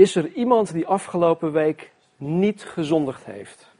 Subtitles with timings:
[0.00, 3.70] Is er iemand die afgelopen week niet gezondigd heeft?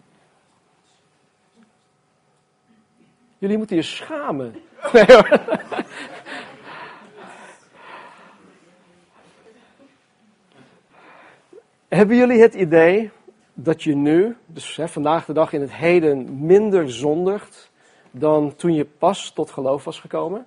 [3.38, 4.54] Jullie moeten je schamen.
[4.92, 5.40] Nee, hoor.
[11.88, 13.10] Hebben jullie het idee
[13.54, 17.70] dat je nu, dus hè, vandaag de dag in het heden, minder zondigt
[18.10, 20.46] dan toen je pas tot geloof was gekomen?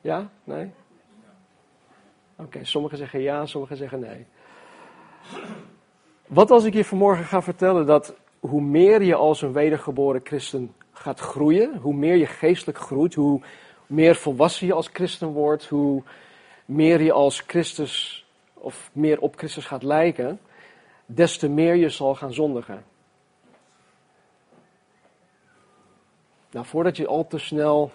[0.00, 0.28] Ja?
[0.44, 0.72] Nee?
[2.44, 4.26] Oké, sommigen zeggen ja, sommigen zeggen nee.
[6.26, 10.74] Wat als ik je vanmorgen ga vertellen dat hoe meer je als een wedergeboren christen
[10.92, 13.40] gaat groeien, hoe meer je geestelijk groeit, hoe
[13.86, 16.02] meer volwassen je als christen wordt, hoe
[16.64, 20.40] meer je als Christus of meer op Christus gaat lijken,
[21.06, 22.84] des te meer je zal gaan zondigen.
[26.50, 27.90] Nou, voordat je al te snel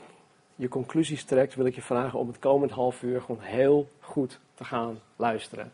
[0.57, 4.39] je conclusies trekt, wil ik je vragen om het komend half uur gewoon heel goed
[4.53, 5.71] te gaan luisteren.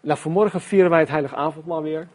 [0.00, 2.08] Nou, vanmorgen vieren wij het Heilige Avondmaal weer.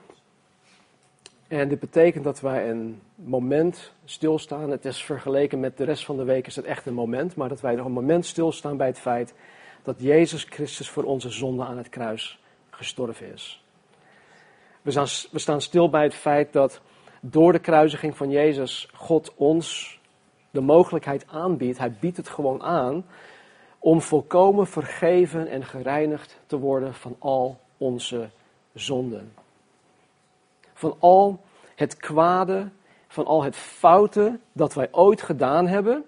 [1.48, 4.70] En dit betekent dat wij een moment stilstaan.
[4.70, 7.36] Het is vergeleken met de rest van de week is het echt een moment.
[7.36, 9.34] Maar dat wij nog een moment stilstaan bij het feit
[9.84, 13.64] dat Jezus Christus voor onze zonde aan het kruis gestorven is.
[14.82, 16.82] We staan, we staan stil bij het feit dat
[17.22, 19.95] door de kruisiging van Jezus God ons
[20.56, 21.78] de mogelijkheid aanbiedt.
[21.78, 23.06] Hij biedt het gewoon aan
[23.80, 28.30] om volkomen vergeven en gereinigd te worden van al onze
[28.74, 29.34] zonden.
[30.74, 31.40] Van al
[31.76, 32.70] het kwade,
[33.08, 36.06] van al het foute dat wij ooit gedaan hebben,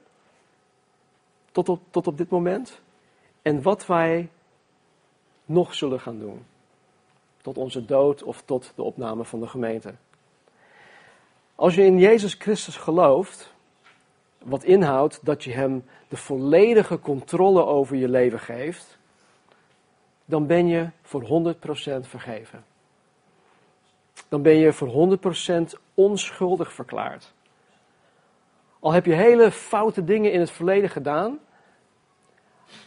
[1.52, 2.82] tot op, tot op dit moment,
[3.42, 4.30] en wat wij
[5.46, 6.46] nog zullen gaan doen.
[7.42, 9.94] Tot onze dood of tot de opname van de gemeente.
[11.56, 13.56] Als je in Jezus Christus gelooft,
[14.44, 18.98] wat inhoudt dat je Hem de volledige controle over je leven geeft,
[20.26, 22.66] dan ben je voor 100% vergeven.
[24.30, 27.34] Dan ben je voor 100% onschuldig verklaard.
[28.80, 31.40] Al heb je hele foute dingen in het verleden gedaan,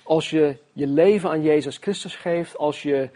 [0.02, 3.10] als je je leven aan Jezus Christus geeft, als je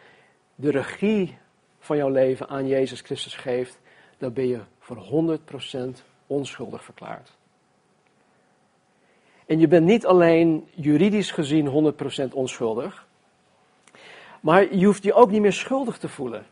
[0.55, 1.39] de regie
[1.79, 3.79] van jouw leven aan Jezus Christus geeft,
[4.19, 7.33] dan ben je voor 100% onschuldig verklaard.
[9.47, 11.95] En je bent niet alleen juridisch gezien
[12.31, 13.07] 100% onschuldig,
[14.41, 16.47] maar je hoeft je ook niet meer schuldig te voelen.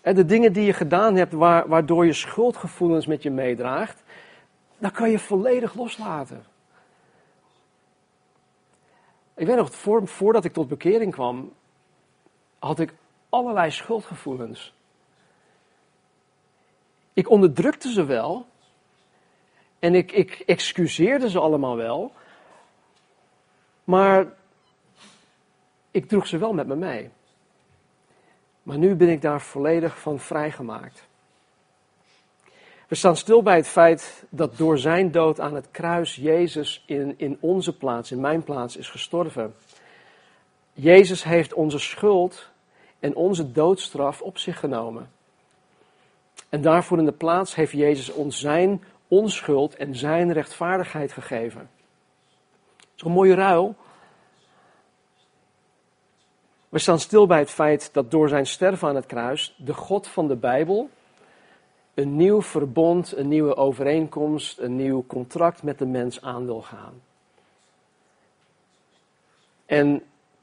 [0.00, 4.02] En de dingen die je gedaan hebt waardoor je schuldgevoelens met je meedraagt,
[4.78, 6.44] dan kan je volledig loslaten.
[9.34, 9.70] Ik weet nog,
[10.04, 11.52] voordat ik tot bekering kwam,
[12.58, 12.94] had ik
[13.28, 14.74] allerlei schuldgevoelens.
[17.12, 18.46] Ik onderdrukte ze wel.
[19.80, 22.12] En ik, ik excuseerde ze allemaal wel.
[23.84, 24.26] Maar
[25.90, 27.10] ik droeg ze wel met me mee.
[28.62, 31.08] Maar nu ben ik daar volledig van vrijgemaakt.
[32.88, 37.14] We staan stil bij het feit dat door zijn dood aan het kruis Jezus in,
[37.16, 39.54] in onze plaats, in mijn plaats, is gestorven.
[40.72, 42.50] Jezus heeft onze schuld
[42.98, 45.10] en onze doodstraf op zich genomen.
[46.48, 51.70] En daarvoor in de plaats heeft Jezus ons zijn onschuld en zijn rechtvaardigheid gegeven.
[52.76, 53.74] Dat is een mooie ruil.
[56.68, 60.08] We staan stil bij het feit dat door zijn sterven aan het kruis de God
[60.08, 60.90] van de Bijbel
[61.94, 67.02] een nieuw verbond, een nieuwe overeenkomst, een nieuw contract met de mens aan wil gaan.
[69.66, 70.02] En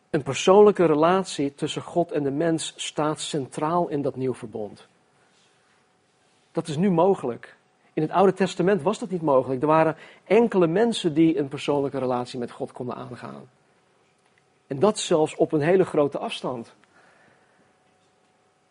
[0.09, 4.87] een persoonlijke relatie tussen God en de mens staat centraal in dat nieuw verbond.
[6.51, 7.56] Dat is nu mogelijk.
[7.97, 9.61] In het Oude Testament was dat niet mogelijk.
[9.61, 13.49] Er waren enkele mensen die een persoonlijke relatie met God konden aangaan.
[14.67, 16.75] En dat zelfs op een hele grote afstand.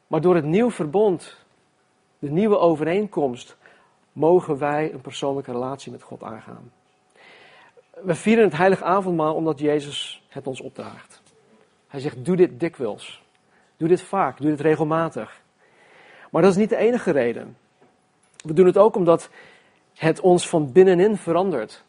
[0.06, 1.36] Maar door het nieuw verbond,
[2.18, 3.56] de nieuwe overeenkomst,
[4.12, 6.72] mogen wij een persoonlijke relatie met God aangaan.
[8.02, 11.22] We vieren het heilige avondmaal omdat Jezus het ons opdraagt.
[11.88, 13.22] Hij zegt, doe dit dikwijls.
[13.76, 15.40] Doe dit vaak, doe dit regelmatig.
[16.30, 17.56] Maar dat is niet de enige reden.
[18.44, 19.30] We doen het ook omdat
[19.94, 21.84] het ons van binnenin verandert.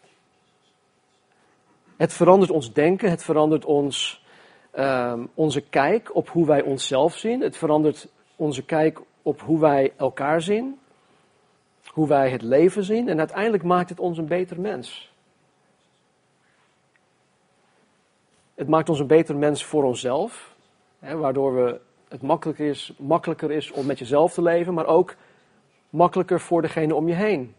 [1.98, 4.24] Het verandert ons denken, het verandert ons,
[4.76, 7.42] uh, onze kijk op hoe wij onszelf zien.
[7.42, 10.80] Het verandert onze kijk op hoe wij elkaar zien,
[11.88, 15.12] hoe wij het leven zien en uiteindelijk maakt het ons een beter mens.
[18.56, 20.56] Het maakt ons een beter mens voor onszelf,
[21.00, 25.16] hè, waardoor we het makkelijker is, makkelijker is om met jezelf te leven, maar ook
[25.98, 27.56] makkelijker voor degene om je heen.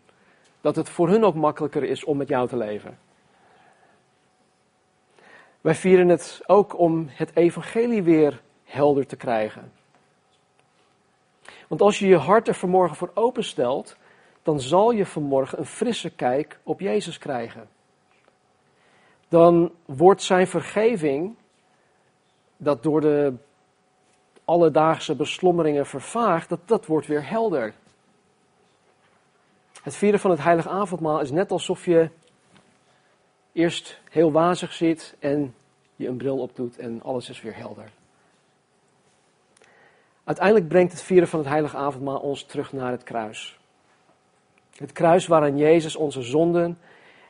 [0.60, 2.98] Dat het voor hun ook makkelijker is om met jou te leven.
[5.60, 9.72] Wij vieren het ook om het evangelie weer helder te krijgen.
[11.68, 13.96] Want als je je hart er vanmorgen voor openstelt,
[14.42, 17.68] dan zal je vanmorgen een frisse kijk op Jezus krijgen.
[19.28, 21.36] Dan wordt zijn vergeving,
[22.56, 23.34] dat door de
[24.44, 27.74] alledaagse beslommeringen vervaagt, dat, dat wordt weer helder.
[29.82, 32.10] Het vieren van het heilige avondmaal is net alsof je
[33.52, 35.54] eerst heel wazig zit en
[35.96, 37.90] je een bril opdoet en alles is weer helder.
[40.24, 43.58] Uiteindelijk brengt het vieren van het heilige avondmaal ons terug naar het kruis.
[44.76, 46.78] Het kruis waarin Jezus onze zonden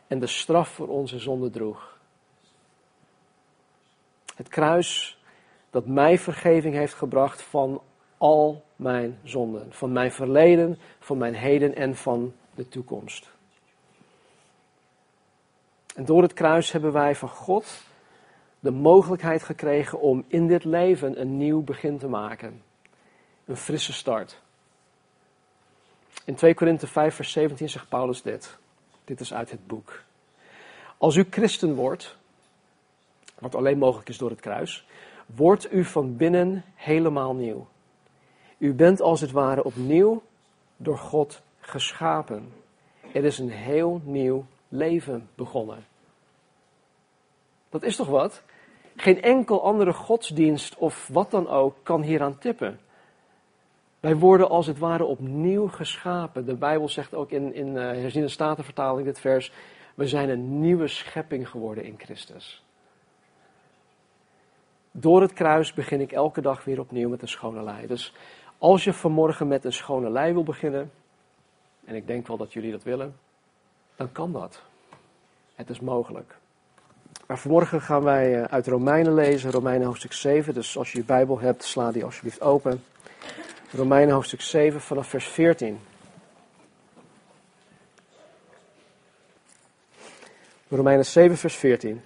[0.06, 1.99] en de straf voor onze zonden droeg.
[4.37, 5.19] Het kruis
[5.71, 7.83] dat mij vergeving heeft gebracht van
[8.19, 9.73] al mijn zonden.
[9.73, 13.31] Van mijn verleden, van mijn heden en van de toekomst.
[15.94, 17.82] En door het kruis hebben wij van God
[18.61, 22.62] de mogelijkheid gekregen om in dit leven een nieuw begin te maken.
[23.44, 24.41] Een frisse start.
[26.25, 28.59] In 2 Korinthe 5, vers 17 zegt Paulus dit.
[29.05, 30.03] Dit is uit het boek.
[30.99, 32.17] Als u christen wordt,
[33.38, 34.87] wat alleen mogelijk is door het kruis,
[35.26, 37.67] wordt u van binnen helemaal nieuw.
[38.58, 40.22] U bent als het ware opnieuw
[40.76, 42.52] door God geschapen.
[43.12, 45.87] Er is een heel nieuw leven begonnen.
[47.69, 48.43] Dat is toch wat?
[48.96, 52.81] Geen enkel andere godsdienst of wat dan ook kan hieraan tippen.
[54.00, 56.44] Wij worden als het ware opnieuw geschapen.
[56.44, 57.76] De Bijbel zegt ook in, in
[58.16, 59.52] uh, statenvertaling dit vers,
[59.94, 62.62] we zijn een nieuwe schepping geworden in Christus.
[64.90, 67.87] Door het kruis begin ik elke dag weer opnieuw met een schone lei.
[67.87, 68.12] Dus
[68.58, 70.90] als je vanmorgen met een schone lei wil beginnen,
[71.84, 73.16] en ik denk wel dat jullie dat willen,
[73.96, 74.62] dan kan dat.
[75.55, 76.37] Het is mogelijk.
[77.26, 80.55] Maar vanmorgen gaan wij eh, uit Romeinen lezen, Romeinen hoofdstuk 7.
[80.55, 82.84] Dus als je je Bijbel hebt, sla die alsjeblieft open.
[83.72, 85.81] Romeinen hoofdstuk 7 vanaf vers 14.
[90.69, 92.00] Romeinen 7, vers 14.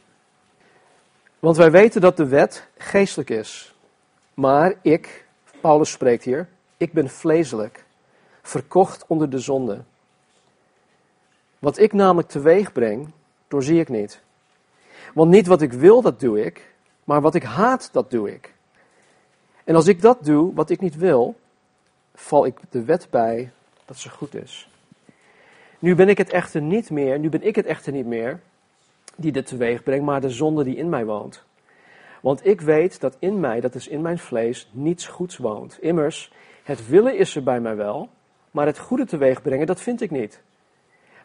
[1.38, 3.74] Want wij weten dat de wet geestelijk is.
[4.34, 5.26] Maar ik,
[5.62, 7.84] Paulus spreekt hier, ik ben vleeselijk,
[8.42, 9.80] verkocht onder de zonde.
[11.58, 13.10] Wat ik namelijk teweeg breng,
[13.48, 14.20] doorzie ik niet.
[15.14, 16.74] Want niet wat ik wil, dat doe ik,
[17.04, 18.54] maar wat ik haat, dat doe ik.
[19.64, 21.34] En als ik dat doe, wat ik niet wil,
[22.14, 23.50] val ik de wet bij
[23.84, 24.68] dat ze goed is.
[25.78, 28.40] Nu ben ik het echter niet meer, nu ben ik het echter niet meer
[29.16, 31.44] die dit teweeg brengt, maar de zonde die in mij woont.
[32.22, 35.78] Want ik weet dat in mij, dat is in mijn vlees, niets goeds woont.
[35.80, 36.32] Immers,
[36.62, 38.08] het willen is er bij mij wel,
[38.50, 40.42] maar het goede teweeg brengen, dat vind ik niet.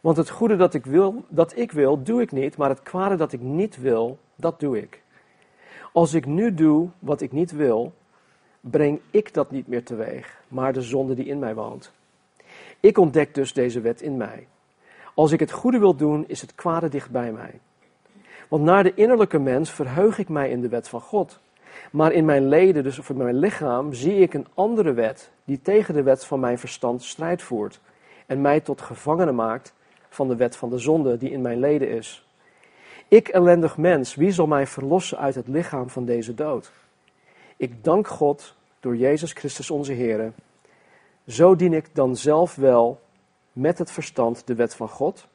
[0.01, 3.15] Want het goede dat ik wil, dat ik wil, doe ik niet, maar het kwade
[3.15, 5.01] dat ik niet wil, dat doe ik.
[5.94, 7.94] Als ik nu doe wat ik niet wil,
[8.61, 11.91] breng ik dat niet meer teweeg, maar de zonde die in mij woont.
[12.79, 14.47] Ik ontdek dus deze wet in mij.
[15.13, 17.59] Als ik het goede wil doen, is het kwade dicht bij mij.
[18.47, 21.39] Want naar de innerlijke mens verheug ik mij in de wet van God.
[21.91, 26.03] Maar in mijn leden, dus mijn lichaam, zie ik een andere wet die tegen de
[26.03, 27.79] wet van mijn verstand strijd voert
[28.25, 29.73] en mij tot gevangene maakt
[30.09, 32.27] van de wet van de zonde die in mijn leden is.
[33.07, 36.71] Ik ellendig mens, wie zal mij verlossen uit het lichaam van deze dood?
[37.57, 40.33] Ik dank God door Jezus Christus onze Heer.
[41.27, 42.99] Zo dien ik dan zelf wel
[43.54, 45.27] met het verstand de wet van God,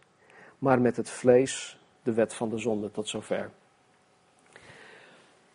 [0.58, 2.90] maar met het vlees de wet van de zonde.
[2.90, 3.50] Tot zover.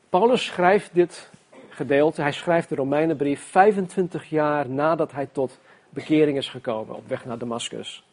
[0.10, 1.30] Paulus schrijft dit
[1.70, 7.26] gedeelte, hij schrijft de Romeinenbrief 25 jaar nadat hij tot bekering is gekomen op weg
[7.26, 8.04] naar Damascus.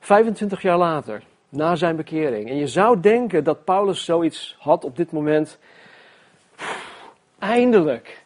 [0.00, 2.48] 25 jaar later, na zijn bekering.
[2.48, 5.58] En je zou denken dat Paulus zoiets had op dit moment.
[7.38, 8.24] Eindelijk,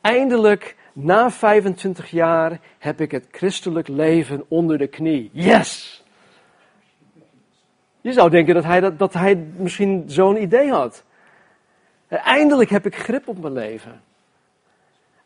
[0.00, 5.30] eindelijk, na 25 jaar heb ik het christelijk leven onder de knie.
[5.32, 6.04] Yes!
[8.06, 11.04] Je zou denken dat hij, dat, dat hij misschien zo'n idee had.
[12.08, 14.02] Eindelijk heb ik grip op mijn leven.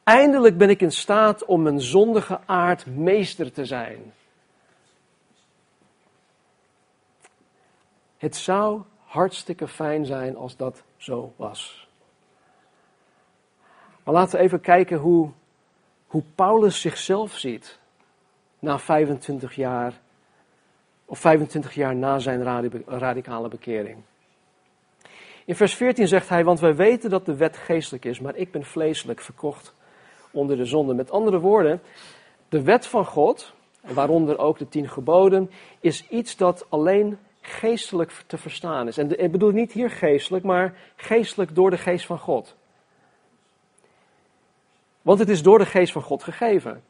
[0.04, 4.12] Eindelijk ben ik in staat om mijn zondige aard meester te zijn.
[8.16, 11.88] Het zou hartstikke fijn zijn als dat zo was.
[14.04, 15.30] Maar laten we even kijken hoe,
[16.06, 17.78] hoe Paulus zichzelf ziet
[18.58, 20.00] na 25 jaar,
[21.10, 22.42] of 25 jaar na zijn
[22.86, 23.98] radicale bekering.
[25.44, 28.50] In vers 14 zegt hij, want wij weten dat de wet geestelijk is, maar ik
[28.50, 29.74] ben vleeselijk verkocht
[30.30, 30.94] onder de zonde.
[30.94, 31.82] Met andere woorden,
[32.48, 35.50] de wet van God, waaronder ook de tien geboden,
[35.80, 38.98] is iets dat alleen geestelijk te verstaan is.
[38.98, 42.56] En ik bedoel niet hier geestelijk, maar geestelijk door de geest van God.
[45.02, 46.82] Want het is door de geest van God gegeven.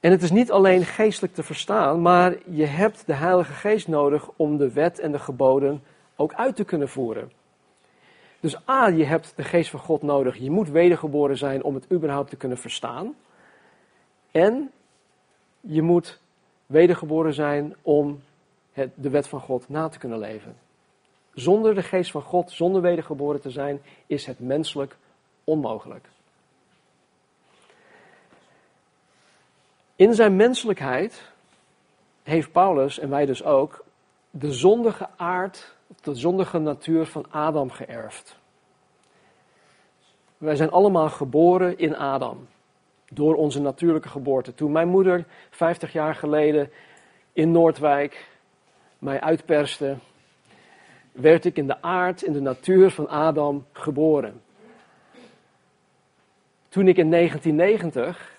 [0.00, 4.30] En het is niet alleen geestelijk te verstaan, maar je hebt de Heilige Geest nodig
[4.36, 5.82] om de wet en de geboden
[6.16, 7.30] ook uit te kunnen voeren.
[8.40, 10.36] Dus A, je hebt de geest van God nodig.
[10.36, 13.14] Je moet wedergeboren zijn om het überhaupt te kunnen verstaan.
[14.30, 14.70] En
[15.60, 16.20] je moet
[16.66, 18.20] wedergeboren zijn om
[18.72, 20.56] het, de wet van God na te kunnen leven.
[21.34, 24.96] Zonder de geest van God, zonder wedergeboren te zijn, is het menselijk
[25.44, 26.08] onmogelijk.
[29.98, 31.22] In zijn menselijkheid
[32.22, 33.84] heeft Paulus, en wij dus ook,
[34.30, 38.38] de zondige aard, de zondige natuur van Adam geërfd.
[40.36, 42.46] Wij zijn allemaal geboren in Adam,
[43.08, 44.54] door onze natuurlijke geboorte.
[44.54, 46.70] Toen mijn moeder 50 jaar geleden
[47.32, 48.28] in Noordwijk
[48.98, 49.96] mij uitperste,
[51.12, 54.42] werd ik in de aard, in de natuur van Adam geboren.
[56.68, 58.37] Toen ik in 1990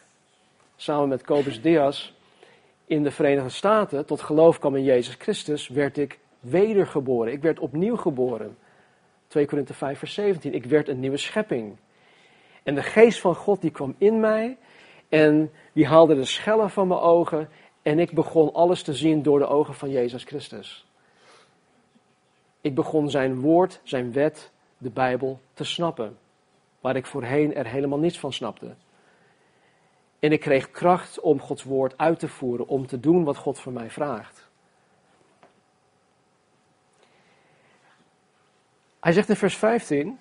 [0.82, 2.12] samen met Cobus Diaz
[2.86, 7.34] in de Verenigde Staten tot geloof kwam in Jezus Christus, werd ik wedergeboren.
[7.34, 8.58] Ik werd opnieuw geboren.
[9.28, 10.54] 2 Korinthe 5 vers 17.
[10.54, 11.78] Ik werd een nieuwe schepping.
[12.64, 14.58] En de geest van God die kwam in mij
[15.10, 17.50] en die haalde de schellen van mijn ogen
[17.82, 20.86] en ik begon alles te zien door de ogen van Jezus Christus.
[22.62, 26.18] Ik begon zijn woord, zijn wet, de Bijbel te snappen,
[26.82, 28.76] waar ik voorheen er helemaal niets van snapte.
[30.20, 33.60] En ik kreeg kracht om Gods woord uit te voeren, om te doen wat God
[33.60, 34.50] van mij vraagt.
[39.00, 40.20] Hij zegt in vers 15,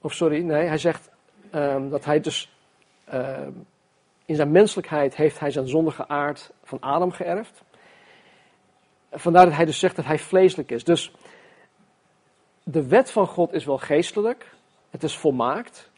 [0.00, 1.10] of sorry, nee, hij zegt
[1.54, 2.56] um, dat hij dus
[3.12, 3.66] um,
[4.24, 7.62] in zijn menselijkheid heeft hij zijn zondige aard van Adam geërfd.
[9.12, 10.84] Vandaar dat hij dus zegt dat hij vleeselijk is.
[10.84, 11.12] Dus
[12.62, 14.54] de wet van God is wel geestelijk,
[14.90, 15.90] het is volmaakt,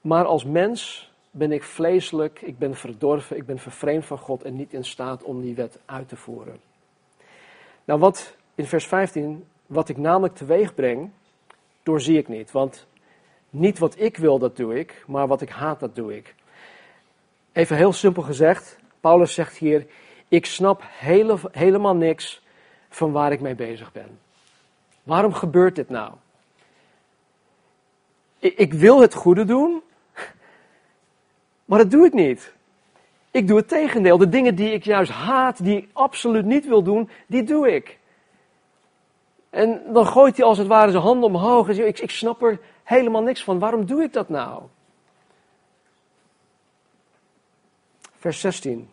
[0.00, 1.07] maar als mens
[1.38, 5.22] ben ik vleeselijk, ik ben verdorven, ik ben vervreemd van God en niet in staat
[5.22, 6.60] om die wet uit te voeren.
[7.84, 11.10] Nou, wat in vers 15, wat ik namelijk teweeg breng,
[11.82, 12.50] doorzie ik niet.
[12.50, 12.86] Want
[13.50, 16.34] niet wat ik wil, dat doe ik, maar wat ik haat, dat doe ik.
[17.52, 19.86] Even heel simpel gezegd, Paulus zegt hier,
[20.28, 22.42] ik snap hele, helemaal niks
[22.88, 24.18] van waar ik mee bezig ben.
[25.02, 26.12] Waarom gebeurt dit nou?
[28.38, 29.82] Ik, ik wil het goede doen,
[31.68, 32.52] maar dat doe ik niet.
[33.30, 34.18] Ik doe het tegendeel.
[34.18, 37.98] De dingen die ik juist haat, die ik absoluut niet wil doen, die doe ik.
[39.50, 42.42] En dan gooit hij als het ware zijn handen omhoog en zegt, ik, ik snap
[42.42, 43.58] er helemaal niks van.
[43.58, 44.62] Waarom doe ik dat nou?
[48.18, 48.90] Vers 16.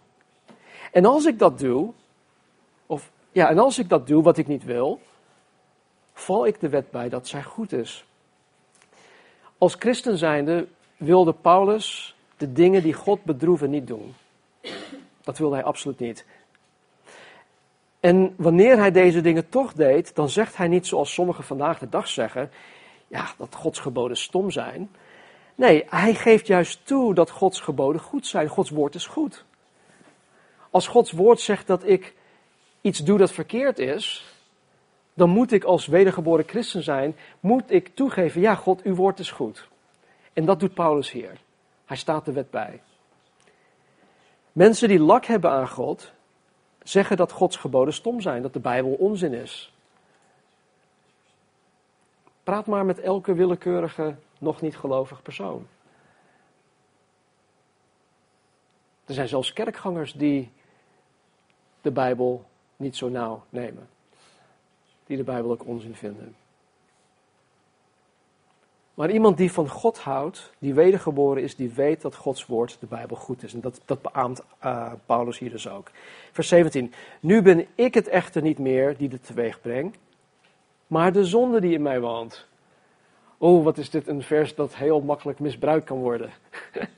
[0.91, 1.91] En als ik dat doe,
[2.85, 5.01] of ja, en als ik dat doe wat ik niet wil,
[6.13, 8.05] val ik de wet bij dat zij goed is.
[9.57, 10.67] Als christen zijnde
[10.97, 14.15] wilde Paulus de dingen die God bedroeven niet doen.
[15.23, 16.25] Dat wilde hij absoluut niet.
[17.99, 21.89] En wanneer hij deze dingen toch deed, dan zegt hij niet zoals sommigen vandaag de
[21.89, 22.51] dag zeggen,
[23.07, 24.89] ja, dat Gods geboden stom zijn.
[25.55, 28.47] Nee, hij geeft juist toe dat Gods geboden goed zijn.
[28.47, 29.45] Gods woord is goed.
[30.69, 32.13] Als Gods woord zegt dat ik
[32.81, 34.35] iets doe dat verkeerd is,
[35.13, 39.31] dan moet ik als wedergeboren christen zijn, moet ik toegeven, ja God, uw woord is
[39.31, 39.67] goed.
[40.33, 41.37] En dat doet Paulus hier.
[41.85, 42.81] Hij staat de wet bij.
[44.51, 46.11] Mensen die lak hebben aan God,
[46.83, 49.73] zeggen dat Gods geboden stom zijn, dat de Bijbel onzin is.
[52.43, 55.67] Praat maar met elke willekeurige, nog niet gelovig persoon.
[59.05, 60.51] Er zijn zelfs kerkgangers die
[61.81, 63.89] de Bijbel niet zo nauw nemen.
[65.05, 66.35] Die de Bijbel ook onzin vinden.
[68.95, 72.85] Maar iemand die van God houdt, die wedergeboren is, die weet dat Gods woord, de
[72.85, 73.53] Bijbel, goed is.
[73.53, 75.91] En dat, dat beaamt uh, Paulus hier dus ook.
[76.31, 76.93] Vers 17.
[77.19, 79.95] Nu ben ik het echter niet meer die dit teweeg breng,
[80.87, 82.47] maar de zonde die in mij woont.
[83.37, 86.29] Oh, wat is dit een vers dat heel makkelijk misbruikt kan worden.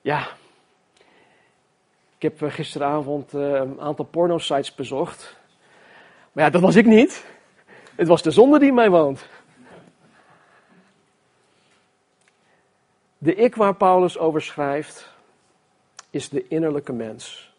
[0.00, 0.28] ja.
[2.16, 5.36] Ik heb eh, gisteravond uh, een aantal porno-sites bezocht.
[6.32, 7.26] Maar ja, dat was ik niet.
[7.94, 9.26] Het was de zonde die in mij woont.
[13.22, 15.12] De ik waar Paulus over schrijft,
[16.10, 17.52] is de innerlijke mens.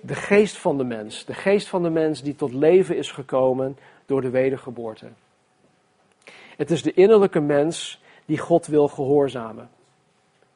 [0.00, 1.24] De geest van de mens.
[1.24, 5.08] De geest van de mens die tot leven is gekomen door de wedergeboorte.
[6.56, 9.70] Het is de innerlijke mens die God wil gehoorzamen.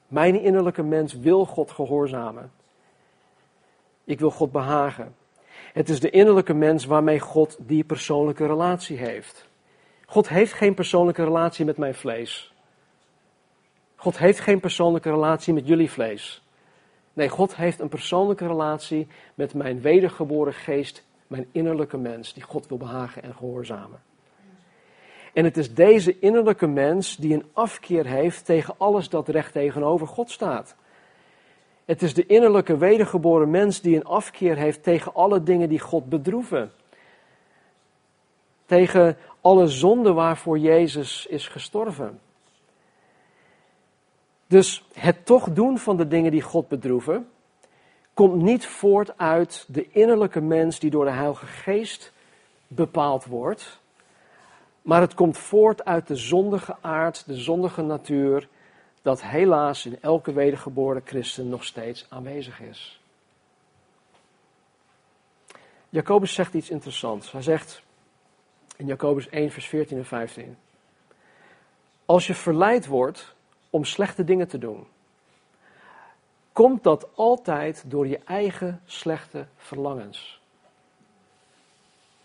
[0.08, 2.52] Mijn innerlijke mens wil God gehoorzamen.
[4.04, 5.14] Ik wil God behagen.
[5.72, 9.48] Het is de innerlijke mens waarmee God die persoonlijke relatie heeft.
[10.06, 12.54] God heeft geen persoonlijke relatie met mijn vlees.
[13.96, 16.42] God heeft geen persoonlijke relatie met jullie vlees.
[17.12, 22.68] Nee, God heeft een persoonlijke relatie met mijn wedergeboren geest, mijn innerlijke mens, die God
[22.68, 24.00] wil behagen en gehoorzamen.
[25.32, 30.06] En het is deze innerlijke mens die een afkeer heeft tegen alles dat recht tegenover
[30.06, 30.76] God staat.
[31.84, 36.08] Het is de innerlijke wedergeboren mens die een afkeer heeft tegen alle dingen die God
[36.08, 36.72] bedroeven.
[38.66, 42.20] Tegen alle zonden waarvoor Jezus is gestorven.
[44.46, 47.28] Dus het toch doen van de dingen die God bedroeven,
[48.14, 52.12] komt niet voort uit de innerlijke mens die door de Heilige Geest
[52.66, 53.80] bepaald wordt,
[54.82, 58.48] maar het komt voort uit de zondige aard, de zondige natuur,
[59.02, 63.00] dat helaas in elke wedergeboren christen nog steeds aanwezig is.
[65.88, 67.32] Jacobus zegt iets interessants.
[67.32, 67.82] Hij zegt
[68.76, 70.56] in Jacobus 1, vers 14 en 15:
[72.04, 73.34] Als je verleid wordt
[73.70, 74.86] om slechte dingen te doen,
[76.52, 80.40] komt dat altijd door je eigen slechte verlangens.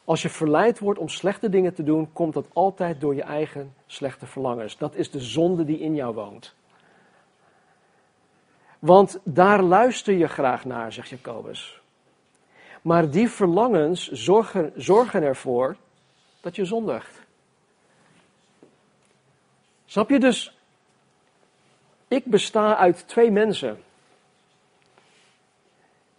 [0.03, 3.73] Als je verleid wordt om slechte dingen te doen, komt dat altijd door je eigen
[3.85, 4.77] slechte verlangens.
[4.77, 6.53] Dat is de zonde die in jou woont.
[8.79, 11.81] Want daar luister je graag naar, zegt Jacobus.
[12.81, 15.75] Maar die verlangens zorgen, zorgen ervoor
[16.41, 17.21] dat je zondigt.
[19.85, 20.60] Snap je dus?
[22.11, 23.77] Ik besta uit twee mensen.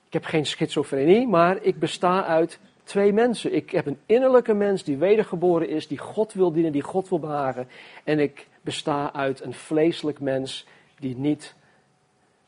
[0.06, 3.54] Ik heb geen schizofrenie, maar ik besta uit twee mensen.
[3.54, 7.18] Ik heb een innerlijke mens die wedergeboren is, die God wil dienen, die God wil
[7.18, 7.68] behagen.
[8.04, 10.66] En ik besta uit een vleeselijk mens
[10.98, 11.54] die niet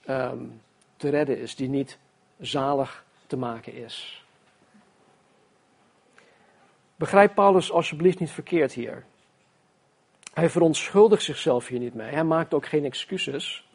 [0.08, 0.60] um,
[0.96, 1.98] te redden is, die niet
[2.40, 4.24] zalig te maken is.
[6.96, 9.04] Begrijp Paulus alsjeblieft niet verkeerd hier.
[10.34, 12.12] Hij verontschuldigt zichzelf hier niet mee.
[12.12, 13.68] Hij maakt ook geen excuses.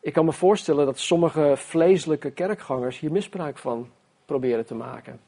[0.00, 3.90] Ik kan me voorstellen dat sommige vleeselijke kerkgangers hier misbruik van
[4.24, 5.20] proberen te maken.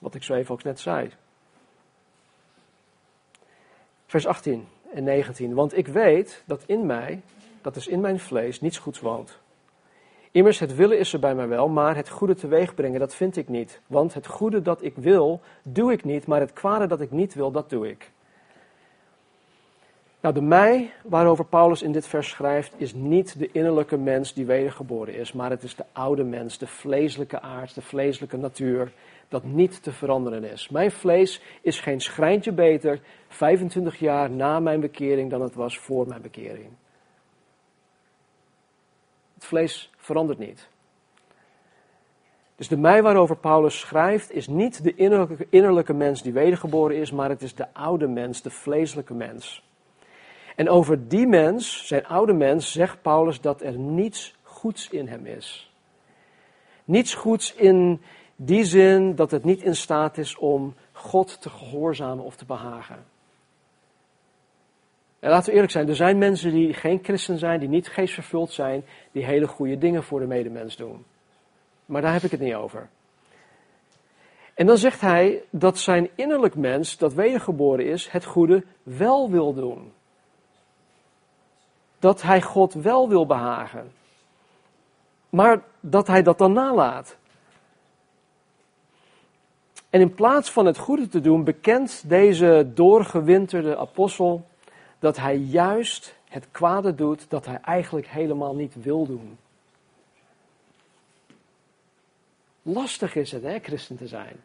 [0.00, 1.10] Wat ik zo even ook net zei.
[4.06, 5.54] Vers 18 en 19.
[5.54, 7.22] Want ik weet dat in mij,
[7.62, 9.38] dat is in mijn vlees, niets goeds woont.
[10.34, 13.36] Immers, het willen is er bij mij wel, maar het goede teweeg brengen, dat vind
[13.36, 13.80] ik niet.
[13.86, 17.34] Want het goede dat ik wil, doe ik niet, maar het kwade dat ik niet
[17.34, 18.10] wil, dat doe ik.
[20.20, 24.46] Nou, de mij waarover Paulus in dit vers schrijft, is niet de innerlijke mens die
[24.46, 28.92] wedergeboren is, maar het is de oude mens, de vleeselijke aard, de vleeselijke natuur,
[29.28, 30.68] dat niet te veranderen is.
[30.68, 36.08] Mijn vlees is geen schrijntje beter 25 jaar na mijn bekering dan het was voor
[36.08, 36.68] mijn bekering.
[39.34, 40.68] Het vlees verandert niet.
[42.56, 47.10] Dus de mij waarover Paulus schrijft is niet de innerlijke, innerlijke mens die wedergeboren is,
[47.10, 49.62] maar het is de oude mens, de vleeselijke mens.
[50.56, 55.26] En over die mens, zijn oude mens, zegt Paulus dat er niets goeds in hem
[55.26, 55.72] is.
[56.84, 58.02] Niets goeds in
[58.36, 63.04] die zin dat het niet in staat is om God te gehoorzamen of te behagen.
[65.24, 68.52] En laten we eerlijk zijn, er zijn mensen die geen christen zijn, die niet geestvervuld
[68.52, 71.04] zijn, die hele goede dingen voor de medemens doen.
[71.86, 72.88] Maar daar heb ik het niet over.
[74.54, 79.54] En dan zegt hij dat zijn innerlijk mens, dat wedergeboren is, het goede wel wil
[79.54, 79.92] doen.
[81.98, 83.92] Dat hij God wel wil behagen.
[85.30, 87.16] Maar dat hij dat dan nalaat.
[89.90, 94.52] En in plaats van het goede te doen, bekent deze doorgewinterde apostel
[95.04, 99.38] dat hij juist het kwade doet dat hij eigenlijk helemaal niet wil doen.
[102.62, 104.36] Lastig is het, hè, christen te zijn.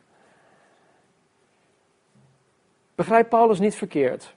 [2.96, 4.34] Begrijp Paulus niet verkeerd.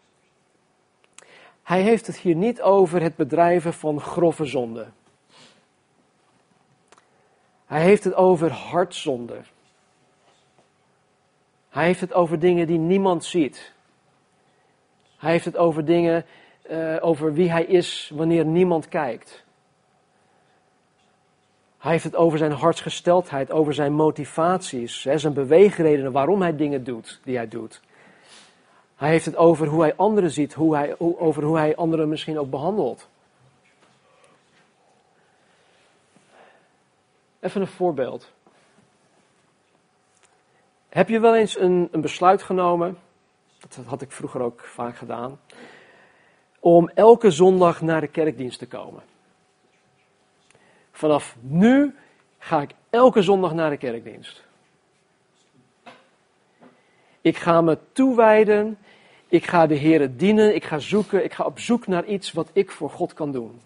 [1.63, 4.87] Hij heeft het hier niet over het bedrijven van grove zonde.
[7.67, 9.41] Hij heeft het over hartzonde.
[11.69, 13.73] Hij heeft het over dingen die niemand ziet.
[15.23, 16.25] Hij heeft het over dingen,
[16.71, 19.45] uh, over wie hij is wanneer niemand kijkt.
[21.79, 26.85] Hij heeft het over zijn hartsgesteldheid, over zijn motivaties, hè, zijn beweegredenen waarom hij dingen
[26.85, 27.81] doet die hij doet.
[28.97, 32.39] Hij heeft het over hoe hij anderen ziet, hoe hij, over hoe hij anderen misschien
[32.39, 33.09] ook behandelt.
[37.41, 38.33] Even een voorbeeld.
[40.89, 42.99] Heb je wel eens een, een besluit genomen
[43.69, 45.41] dat had ik vroeger ook vaak gedaan.
[46.61, 49.03] Om elke zondag naar de kerkdienst te komen.
[50.93, 51.95] vanaf nu
[52.39, 54.43] ga ik elke zondag naar de kerkdienst.
[57.21, 58.79] Ik ga me toewijden.
[59.29, 60.55] Ik ga de Heer dienen.
[60.55, 61.25] Ik ga zoeken.
[61.25, 63.61] Ik ga op zoek naar iets wat ik voor God kan doen.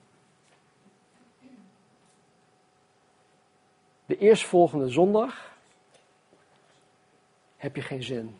[4.07, 5.55] De eerstvolgende zondag
[7.57, 8.39] heb je geen zin.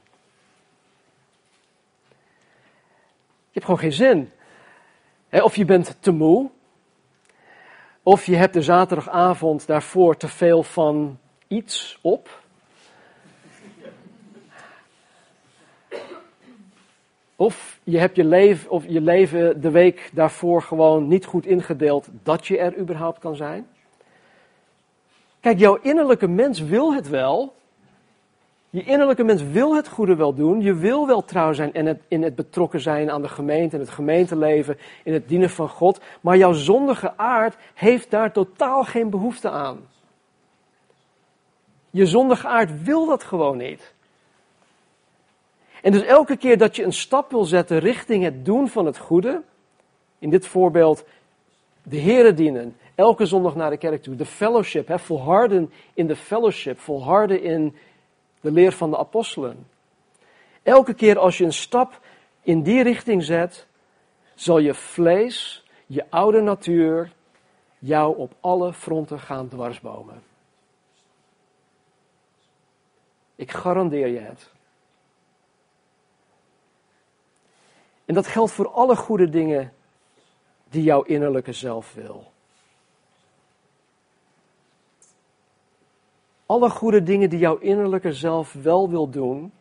[3.57, 4.31] Hebt gewoon geen zin.
[5.31, 6.51] Of je bent te moe.
[8.03, 12.45] Of je hebt de zaterdagavond daarvoor te veel van iets op.
[17.37, 22.09] Of je hebt je leven, of je leven de week daarvoor gewoon niet goed ingedeeld
[22.23, 23.67] dat je er überhaupt kan zijn.
[25.41, 27.55] Kijk, jouw innerlijke mens wil het wel.
[28.71, 30.61] Je innerlijke mens wil het goede wel doen.
[30.61, 33.81] Je wil wel trouw zijn en het, in het betrokken zijn aan de gemeente, in
[33.81, 36.01] het gemeenteleven, in het dienen van God.
[36.21, 39.79] Maar jouw zondige aard heeft daar totaal geen behoefte aan.
[41.91, 43.95] Je zondige aard wil dat gewoon niet.
[45.83, 48.99] En dus elke keer dat je een stap wil zetten richting het doen van het
[48.99, 49.43] goede,
[50.19, 51.05] in dit voorbeeld
[51.83, 56.17] de Here dienen, elke zondag naar de kerk toe, de fellowship, hè, volharden in de
[56.17, 57.77] fellowship, volharden in
[58.47, 59.69] de leer van de apostelen.
[60.63, 62.01] Elke keer als je een stap
[62.43, 63.67] in die richting zet,
[64.35, 67.13] zal je vlees, je oude natuur,
[67.79, 70.23] jou op alle fronten gaan dwarsbomen.
[73.35, 74.53] Ik garandeer je het.
[78.05, 79.73] En dat geldt voor alle goede dingen
[80.71, 82.33] die jouw innerlijke zelf wil.
[86.47, 89.53] Alle goede dingen die jouw innerlijke zelf wel wil doen,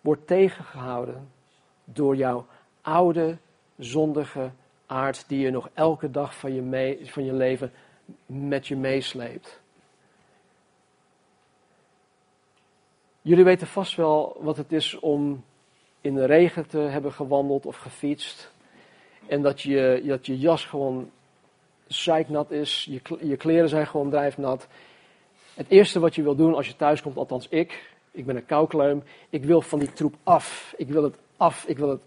[0.00, 1.28] wordt tegengehouden
[1.84, 2.46] door jouw
[2.80, 3.36] oude,
[3.78, 4.50] zondige
[4.86, 7.72] aard die je nog elke dag van je, van je leven
[8.26, 9.60] met je meesleept.
[13.22, 15.44] Jullie weten vast wel wat het is om
[16.00, 18.52] in de regen te hebben gewandeld of gefietst.
[19.26, 21.10] En dat je, dat je jas gewoon
[21.86, 24.68] zeiknat is, je, je kleren zijn gewoon drijfnat.
[25.58, 28.46] Het eerste wat je wil doen als je thuis komt, althans ik, ik ben een
[28.46, 30.74] koukleum, ik wil van die troep af.
[30.76, 32.00] Ik wil het af, ik wil, het,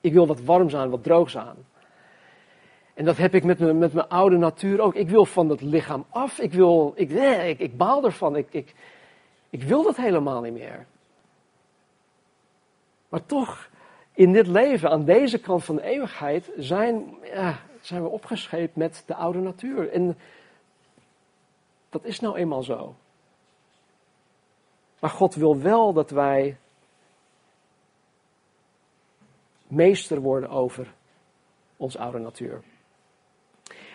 [0.00, 1.56] ik wil wat warms aan, wat droogs aan.
[2.94, 4.94] En dat heb ik met, mijn, met mijn oude natuur ook.
[4.94, 6.38] Ik wil van dat lichaam af.
[6.38, 8.36] Ik, wil, ik, nee, ik, ik baal ervan.
[8.36, 8.74] Ik, ik,
[9.50, 10.86] ik wil dat helemaal niet meer.
[13.08, 13.68] Maar toch,
[14.12, 19.02] in dit leven, aan deze kant van de eeuwigheid, zijn, ja, zijn we opgescheept met
[19.06, 19.90] de oude natuur.
[19.92, 20.16] En
[21.94, 22.94] dat is nou eenmaal zo.
[25.00, 26.56] Maar God wil wel dat wij
[29.66, 30.94] meester worden over
[31.76, 32.62] ons oude natuur.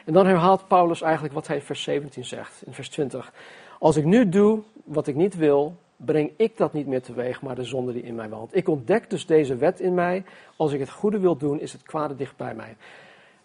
[0.05, 3.33] En dan herhaalt Paulus eigenlijk wat hij in vers 17 zegt, in vers 20.
[3.79, 7.55] Als ik nu doe wat ik niet wil, breng ik dat niet meer teweeg, maar
[7.55, 8.55] de zonde die in mij woont.
[8.55, 10.23] Ik ontdek dus deze wet in mij.
[10.55, 12.75] Als ik het goede wil doen, is het kwade dicht bij mij.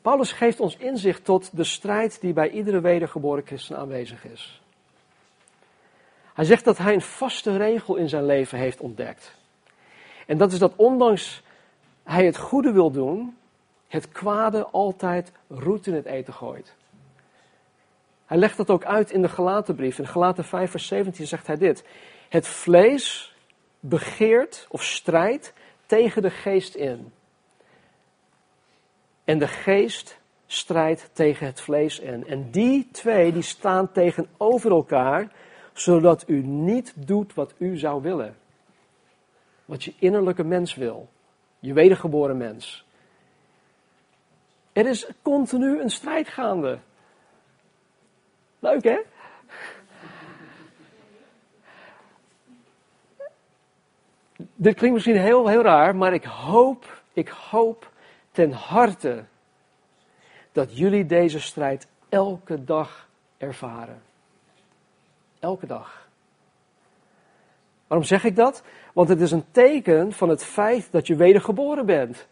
[0.04, 4.62] Paulus geeft ons inzicht tot de strijd die bij iedere wedergeboren christen aanwezig is.
[6.34, 9.34] Hij zegt dat hij een vaste regel in zijn leven heeft ontdekt.
[10.26, 11.42] En dat is dat ondanks
[12.02, 13.36] hij het goede wil doen,
[13.88, 16.74] het kwade altijd roet in het eten gooit.
[18.26, 19.98] Hij legt dat ook uit in de Galatenbrief.
[19.98, 21.84] In Galaten 5 vers 17 zegt hij dit.
[22.28, 23.34] Het vlees
[23.80, 25.52] begeert of strijdt
[25.86, 27.12] tegen de geest in.
[29.24, 32.26] En de geest strijdt tegen het vlees in.
[32.26, 35.32] En die twee die staan tegenover elkaar,
[35.72, 38.36] zodat u niet doet wat u zou willen.
[39.64, 41.08] Wat je innerlijke mens wil.
[41.58, 42.84] Je wedergeboren mens.
[44.72, 46.78] Er is continu een strijd gaande.
[48.58, 48.98] Leuk hè?
[54.54, 57.92] Dit klinkt misschien heel, heel raar, maar ik hoop, ik hoop
[58.34, 59.24] ten harte
[60.52, 64.02] dat jullie deze strijd elke dag ervaren.
[65.38, 66.08] Elke dag.
[67.86, 68.62] Waarom zeg ik dat?
[68.92, 72.26] Want het is een teken van het feit dat je wedergeboren bent.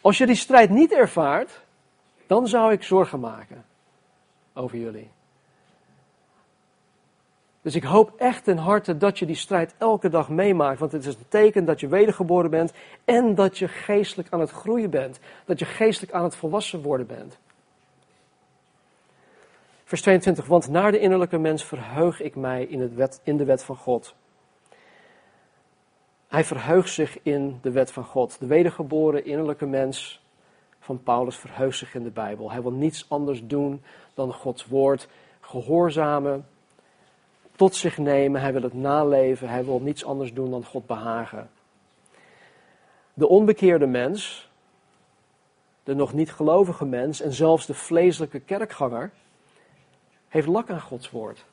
[0.00, 1.64] Als je die strijd niet ervaart,
[2.26, 3.64] dan zou ik zorgen maken
[4.54, 5.10] over jullie.
[7.68, 10.78] Dus ik hoop echt in harte dat je die strijd elke dag meemaakt.
[10.78, 12.72] Want het is een teken dat je wedergeboren bent
[13.04, 15.18] en dat je geestelijk aan het groeien bent.
[15.44, 17.38] Dat je geestelijk aan het volwassen worden bent.
[19.84, 23.44] Vers 22, want naar de innerlijke mens verheug ik mij in, het wet, in de
[23.44, 24.14] wet van God.
[26.28, 28.38] Hij verheugt zich in de wet van God.
[28.40, 30.24] De wedergeboren innerlijke mens
[30.80, 32.50] van Paulus verheugt zich in de Bijbel.
[32.50, 33.82] Hij wil niets anders doen
[34.14, 35.08] dan Gods woord
[35.40, 36.46] gehoorzamen,
[37.58, 38.40] tot zich nemen.
[38.40, 39.48] Hij wil het naleven.
[39.48, 41.50] Hij wil niets anders doen dan God behagen.
[43.14, 44.50] De onbekeerde mens,
[45.82, 49.10] de nog niet gelovige mens en zelfs de vleeselijke kerkganger
[50.28, 51.44] heeft lak aan Gods woord.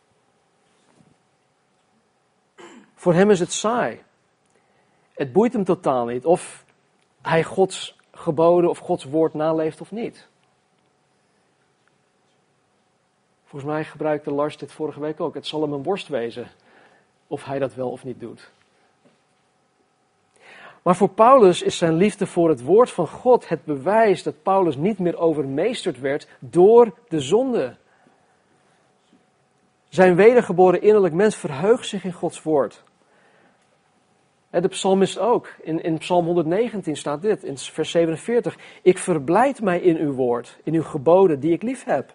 [2.96, 4.02] Voor hem is het saai.
[5.14, 6.66] Het boeit hem totaal niet of
[7.22, 10.28] hij Gods geboden of Gods woord naleeft of niet.
[13.56, 15.34] Volgens mij gebruikte Lars dit vorige week ook.
[15.34, 16.48] Het zal hem een worst wezen
[17.28, 18.52] of hij dat wel of niet doet.
[20.82, 24.76] Maar voor Paulus is zijn liefde voor het woord van God het bewijs dat Paulus
[24.76, 27.76] niet meer overmeesterd werd door de zonde.
[29.90, 32.84] Zijn wedergeboren innerlijk mens verheugt zich in Gods woord.
[34.50, 35.50] De psalmist ook.
[35.62, 38.58] In, in Psalm 119 staat dit, in vers 47.
[38.82, 42.15] Ik verblijd mij in uw woord, in uw geboden die ik lief heb.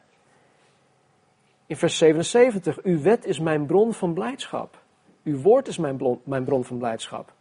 [1.71, 2.83] In vers 77.
[2.83, 4.83] Uw wet is mijn bron van blijdschap.
[5.25, 7.33] Uw woord is mijn bron, mijn bron van blijdschap.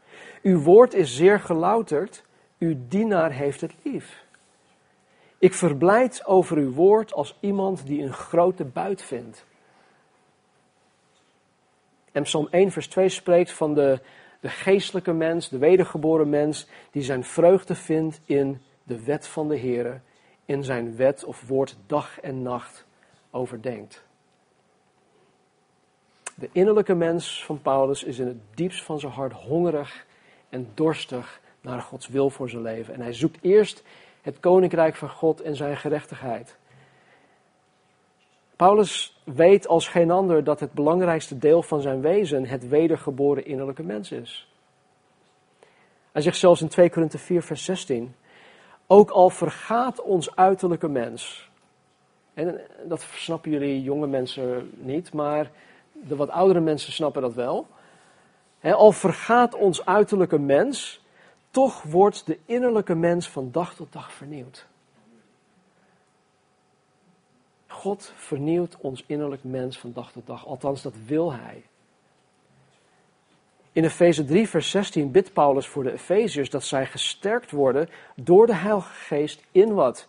[0.41, 2.23] Uw woord is zeer gelouterd.
[2.59, 4.25] Uw dienaar heeft het lief.
[5.39, 9.45] Ik verblijd over uw woord als iemand die een grote buit vindt.
[12.11, 13.99] En Psalm 1, vers 2 spreekt van de,
[14.39, 19.57] de geestelijke mens, de wedergeboren mens, die zijn vreugde vindt in de wet van de
[19.57, 20.01] Heer,
[20.45, 22.85] in zijn wet of woord dag en nacht
[23.31, 24.07] overdenkt.
[26.39, 30.05] De innerlijke mens van Paulus is in het diepst van zijn hart hongerig
[30.49, 32.93] en dorstig naar Gods wil voor zijn leven.
[32.93, 33.83] En hij zoekt eerst
[34.21, 36.57] het koninkrijk van God en zijn gerechtigheid.
[38.55, 43.83] Paulus weet als geen ander dat het belangrijkste deel van zijn wezen het wedergeboren innerlijke
[43.83, 44.53] mens is.
[46.11, 48.15] Hij zegt zelfs in 2 Korinthe 4, vers 16:
[48.87, 51.49] Ook al vergaat ons uiterlijke mens.
[52.33, 55.51] En dat snappen jullie jonge mensen niet, maar
[56.07, 57.67] de wat oudere mensen snappen dat wel.
[58.61, 61.01] al vergaat ons uiterlijke mens,
[61.51, 64.67] toch wordt de innerlijke mens van dag tot dag vernieuwd.
[67.67, 70.45] God vernieuwt ons innerlijk mens van dag tot dag.
[70.45, 71.63] Althans, dat wil Hij.
[73.71, 78.45] In Efeze 3, vers 16 bidt Paulus voor de Efeziërs dat zij gesterkt worden door
[78.45, 80.07] de Heilige Geest in wat?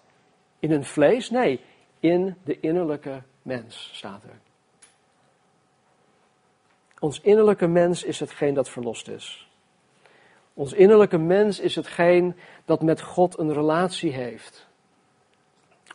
[0.58, 1.30] In hun vlees?
[1.30, 1.60] Nee,
[2.00, 4.49] in de innerlijke mens staat er.
[7.00, 9.48] Ons innerlijke mens is hetgeen dat verlost is.
[10.54, 14.66] Ons innerlijke mens is hetgeen dat met God een relatie heeft.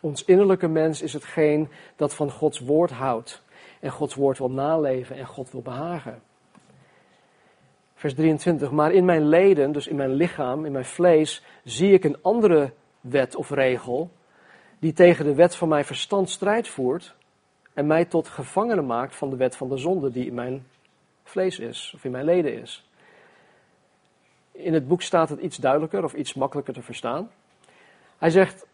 [0.01, 3.41] Ons innerlijke mens is hetgeen dat van Gods woord houdt
[3.79, 6.21] en Gods woord wil naleven en God wil behagen.
[7.95, 12.03] Vers 23, maar in mijn leden, dus in mijn lichaam, in mijn vlees, zie ik
[12.03, 14.09] een andere wet of regel
[14.79, 17.15] die tegen de wet van mijn verstand strijd voert
[17.73, 20.65] en mij tot gevangene maakt van de wet van de zonde die in mijn
[21.25, 22.89] vlees is, of in mijn leden is.
[24.51, 27.31] In het boek staat het iets duidelijker of iets makkelijker te verstaan.
[28.17, 28.65] Hij zegt,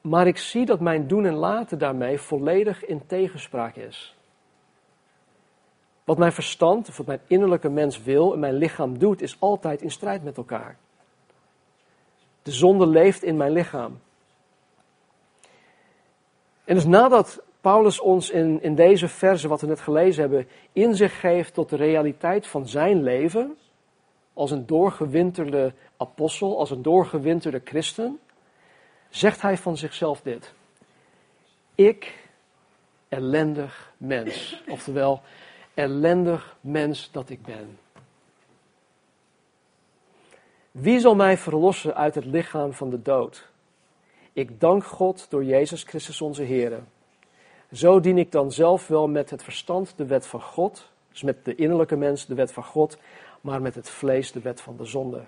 [0.00, 4.16] maar ik zie dat mijn doen en laten daarmee volledig in tegenspraak is.
[6.04, 9.82] Wat mijn verstand, of wat mijn innerlijke mens wil en mijn lichaam doet, is altijd
[9.82, 10.76] in strijd met elkaar.
[12.42, 14.00] De zonde leeft in mijn lichaam.
[16.64, 21.14] En dus nadat Paulus ons in, in deze verse, wat we net gelezen hebben, inzicht
[21.14, 23.56] geeft tot de realiteit van zijn leven,
[24.32, 28.20] als een doorgewinterde apostel, als een doorgewinterde christen,
[29.08, 30.54] zegt hij van zichzelf dit.
[31.74, 32.28] Ik,
[33.08, 34.62] ellendig mens.
[34.68, 35.20] Oftewel,
[35.74, 37.78] ellendig mens dat ik ben.
[40.70, 43.48] Wie zal mij verlossen uit het lichaam van de dood?
[44.32, 46.82] Ik dank God door Jezus Christus onze Heer.
[47.72, 51.44] Zo dien ik dan zelf wel met het verstand de wet van God, dus met
[51.44, 52.98] de innerlijke mens de wet van God,
[53.40, 55.24] maar met het vlees de wet van de zonde.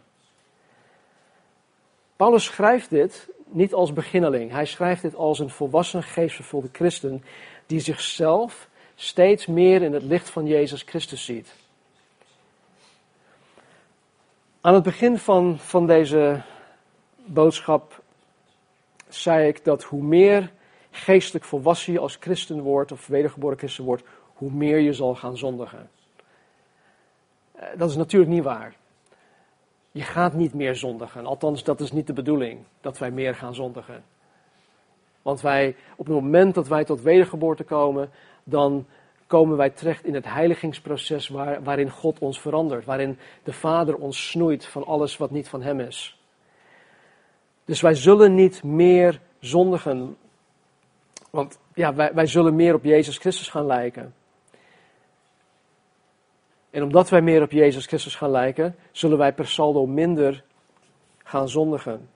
[2.17, 4.51] Paulus schrijft dit niet als beginneling.
[4.51, 7.25] Hij schrijft dit als een volwassen, geestvervulde christen
[7.67, 11.55] die zichzelf steeds meer in het licht van Jezus Christus ziet.
[14.61, 16.43] Aan het begin van, van deze
[17.25, 18.03] boodschap
[19.09, 20.53] zei ik dat hoe meer
[20.91, 24.03] geestelijk volwassen je als christen wordt of wedergeboren christen wordt,
[24.35, 25.91] hoe meer je zal gaan zondigen.
[27.53, 28.77] Eh, dat is natuurlijk niet waar.
[29.93, 31.27] Je gaat niet meer zondigen.
[31.27, 34.05] Althans, dat is niet de bedoeling, dat wij meer gaan zondigen.
[35.23, 38.11] Want wij, op het moment dat wij tot wedergeboorte komen,
[38.45, 38.87] dan
[39.27, 42.85] komen wij terecht in het heiligingsproces waar, waarin God ons verandert.
[42.85, 46.19] Waarin de Vader ons snoeit van alles wat niet van Hem is.
[47.65, 50.17] Dus wij zullen niet meer zondigen.
[51.31, 54.15] Want ja, wij, wij zullen meer op Jezus Christus gaan lijken.
[56.71, 60.45] En omdat wij meer op Jezus Christus gaan lijken, zullen wij per saldo minder
[61.19, 62.09] gaan zondigen.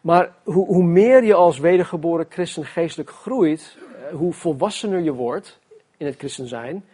[0.00, 5.58] Maar hoe, hoe meer je als wedergeboren christen geestelijk groeit, eh, hoe volwassener je wordt
[5.96, 6.84] in het christen zijn,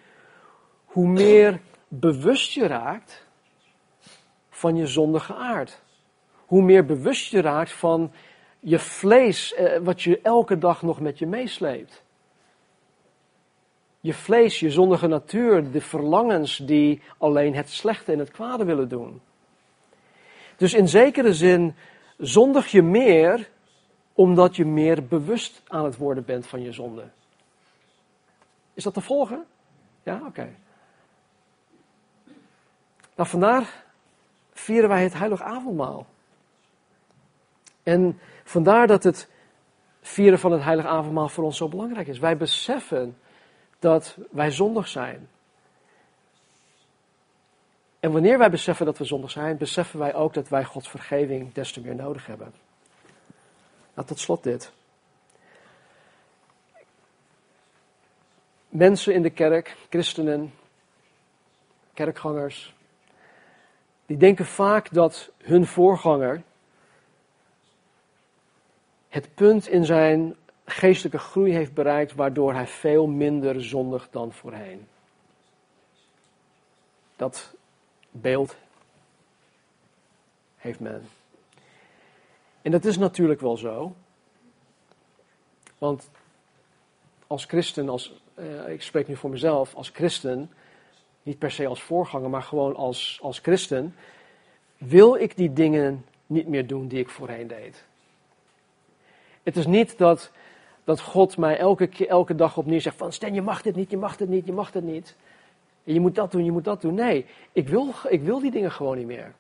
[0.85, 3.27] hoe meer bewust je raakt
[4.51, 5.83] van je zondige aard.
[6.47, 8.13] Hoe meer bewust je raakt van
[8.65, 12.03] je vlees, eh, wat je elke dag nog met je meesleept.
[14.01, 18.89] Je vlees, je zondige natuur, de verlangens die alleen het slechte en het kwade willen
[18.89, 19.21] doen.
[20.57, 21.75] Dus in zekere zin
[22.19, 23.51] zondig je meer
[24.13, 27.05] omdat je meer bewust aan het worden bent van je zonde.
[28.75, 29.45] Is dat te volgen?
[30.03, 30.55] Ja, oké.
[33.15, 33.85] Nou, vandaar
[34.53, 36.07] vieren wij het heilig avondmaal.
[37.83, 39.29] En vandaar dat het
[40.01, 42.19] vieren van het heilig avondmaal voor ons zo belangrijk is.
[42.19, 43.19] Wij beseffen
[43.79, 45.29] dat wij zondig zijn.
[48.01, 51.53] En wanneer wij beseffen dat we zondig zijn, beseffen wij ook dat wij Gods vergeving
[51.53, 52.53] des te meer nodig hebben.
[53.95, 54.73] Nou, tot slot dit.
[58.69, 60.55] Mensen in de kerk, christenen,
[61.95, 62.75] kerkgangers,
[64.07, 66.43] die denken vaak dat hun voorganger
[69.13, 74.87] het punt in zijn geestelijke groei heeft bereikt waardoor hij veel minder zondigt dan voorheen.
[77.17, 77.55] Dat
[78.11, 78.57] beeld
[80.57, 81.03] heeft men.
[82.63, 83.95] En dat is natuurlijk wel zo.
[85.79, 86.11] Want
[87.27, 90.51] als christen, als, uh, ik spreek nu voor mezelf, als christen,
[91.23, 93.95] niet per se als voorganger, maar gewoon als, als christen,
[94.79, 97.91] wil ik die dingen niet meer doen die ik voorheen deed.
[99.43, 100.31] Het is niet dat,
[100.85, 103.97] dat God mij elke, elke dag opnieuw zegt van Stan, je mag dit niet, je
[103.97, 105.17] mag dit niet, je mag dit niet.
[105.85, 106.95] Je moet dat doen, je moet dat doen.
[106.95, 109.35] Nee, ik wil, ik wil die dingen gewoon niet meer.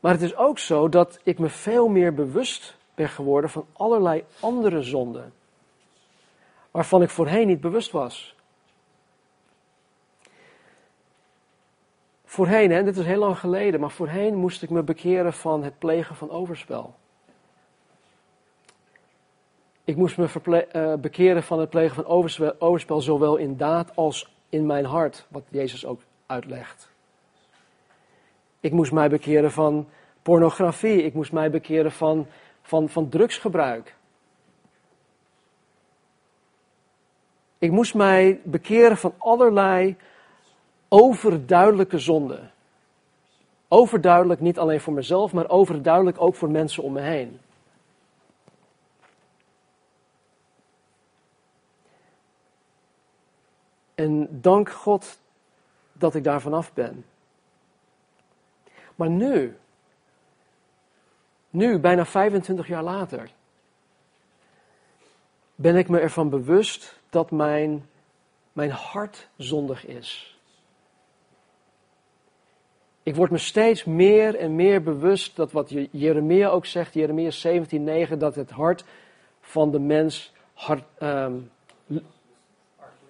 [0.00, 4.24] Maar het is ook zo dat ik me veel meer bewust ben geworden van allerlei
[4.40, 5.32] andere zonden.
[6.70, 8.33] Waarvan ik voorheen niet bewust was.
[12.34, 15.78] Voorheen, hè, dit is heel lang geleden, maar voorheen moest ik me bekeren van het
[15.78, 16.94] plegen van overspel.
[19.84, 24.34] Ik moest me uh, bekeren van het plegen van overspel, overspel, zowel in daad als
[24.48, 26.90] in mijn hart, wat Jezus ook uitlegt.
[28.60, 29.88] Ik moest mij bekeren van
[30.22, 32.26] pornografie, ik moest mij bekeren van,
[32.62, 33.94] van, van drugsgebruik.
[37.58, 39.96] Ik moest mij bekeren van allerlei
[40.88, 42.52] overduidelijke zonden.
[43.68, 47.40] Overduidelijk niet alleen voor mezelf, maar overduidelijk ook voor mensen om me heen.
[53.94, 55.18] En dank God
[55.92, 57.04] dat ik daar vanaf ben.
[58.94, 59.56] Maar nu,
[61.50, 63.30] nu, bijna 25 jaar later,
[65.54, 67.88] ben ik me ervan bewust dat mijn,
[68.52, 70.33] mijn hart zondig is.
[73.04, 78.16] Ik word me steeds meer en meer bewust dat wat Jeremia ook zegt, Jeremia 17:9,
[78.18, 78.84] dat het hart
[79.40, 81.50] van de mens hart, um,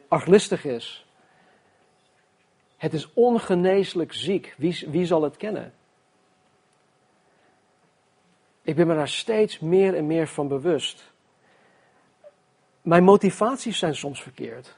[0.09, 1.07] arglistig is.
[2.77, 4.55] Het is ongeneeslijk ziek.
[4.57, 5.75] Wie, wie zal het kennen?
[8.63, 11.13] Ik ben me daar steeds meer en meer van bewust.
[12.83, 14.77] Mijn motivaties zijn soms verkeerd.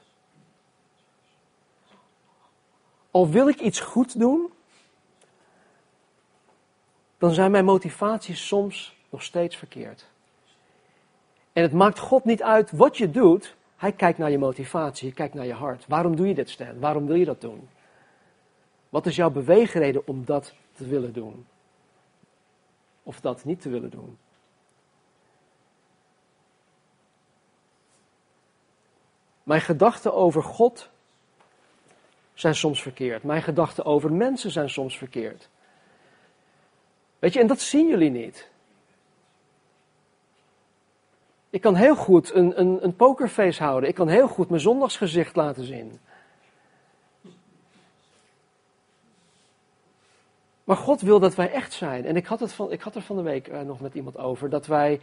[3.11, 4.51] Al wil ik iets goed doen,
[7.17, 10.05] dan zijn mijn motivaties soms nog steeds verkeerd.
[11.53, 15.17] En het maakt God niet uit wat je doet, hij kijkt naar je motivatie, hij
[15.17, 15.87] kijkt naar je hart.
[15.87, 16.79] Waarom doe je dit, Stan?
[16.79, 17.69] Waarom wil je dat doen?
[18.89, 21.47] Wat is jouw beweegreden om dat te willen doen?
[23.03, 24.17] Of dat niet te willen doen?
[29.43, 30.89] Mijn gedachten over God
[32.33, 33.23] zijn soms verkeerd.
[33.23, 35.49] Mijn gedachten over mensen zijn soms verkeerd.
[37.19, 38.49] Weet je, en dat zien jullie niet.
[41.49, 43.89] Ik kan heel goed een, een, een pokerface houden.
[43.89, 45.99] Ik kan heel goed mijn zondagsgezicht laten zien.
[50.63, 52.05] Maar God wil dat wij echt zijn.
[52.05, 54.17] En ik had, het van, ik had er van de week uh, nog met iemand
[54.17, 54.49] over.
[54.49, 54.99] Dat, wij,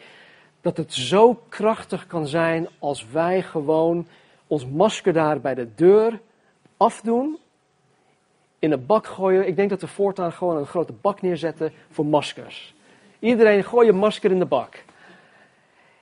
[0.61, 4.07] dat het zo krachtig kan zijn als wij gewoon
[4.47, 6.21] ons masker daar bij de deur
[6.77, 7.39] afdoen.
[8.65, 9.47] In een bak gooien.
[9.47, 12.75] Ik denk dat we voortaan gewoon een grote bak neerzetten voor maskers.
[13.19, 14.85] Iedereen gooi je masker in de bak.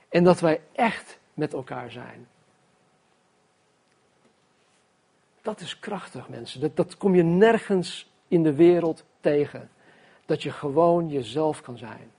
[0.09, 2.27] En dat wij echt met elkaar zijn.
[5.41, 6.61] Dat is krachtig, mensen.
[6.61, 9.69] Dat, dat kom je nergens in de wereld tegen.
[10.25, 12.11] Dat je gewoon jezelf kan zijn.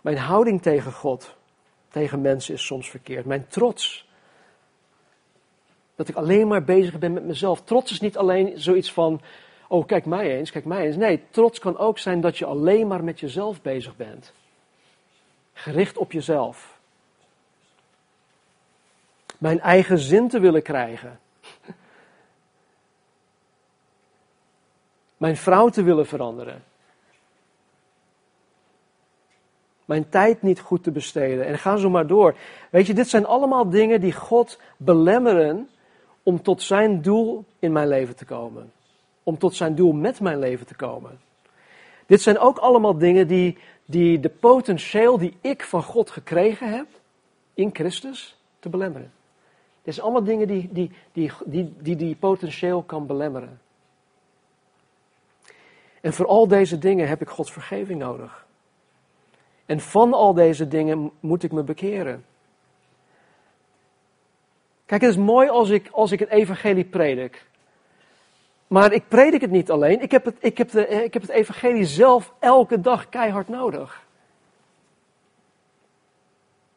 [0.00, 1.36] Mijn houding tegen God,
[1.88, 3.24] tegen mensen is soms verkeerd.
[3.24, 4.09] Mijn trots.
[6.00, 7.62] Dat ik alleen maar bezig ben met mezelf.
[7.62, 9.20] Trots is niet alleen zoiets van,
[9.68, 10.96] oh kijk mij eens, kijk mij eens.
[10.96, 14.32] Nee, trots kan ook zijn dat je alleen maar met jezelf bezig bent.
[15.52, 16.78] Gericht op jezelf.
[19.38, 21.20] Mijn eigen zin te willen krijgen.
[25.16, 26.64] Mijn vrouw te willen veranderen.
[29.84, 31.46] Mijn tijd niet goed te besteden.
[31.46, 32.36] En ga zo maar door.
[32.70, 35.68] Weet je, dit zijn allemaal dingen die God belemmeren
[36.22, 38.72] om tot zijn doel in mijn leven te komen.
[39.22, 41.20] Om tot zijn doel met mijn leven te komen.
[42.06, 46.86] Dit zijn ook allemaal dingen die, die de potentieel die ik van God gekregen heb
[47.54, 49.12] in Christus te belemmeren.
[49.82, 53.60] Dit zijn allemaal dingen die die, die, die, die, die potentieel kan belemmeren.
[56.00, 58.46] En voor al deze dingen heb ik Gods vergeving nodig.
[59.66, 62.24] En van al deze dingen moet ik me bekeren.
[64.90, 67.46] Kijk, het is mooi als ik, als ik het evangelie predik.
[68.66, 70.02] Maar ik predik het niet alleen.
[70.02, 74.06] Ik heb het, ik, heb de, ik heb het evangelie zelf elke dag keihard nodig.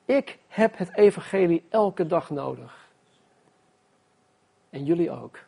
[0.05, 2.89] Ik heb het evangelie elke dag nodig.
[4.69, 5.39] En jullie ook.